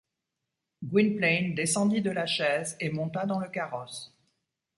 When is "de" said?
2.01-2.09